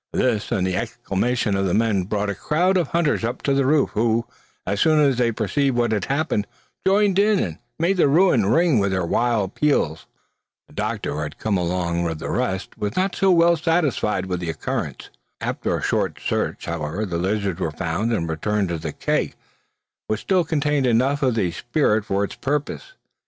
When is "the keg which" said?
18.79-20.21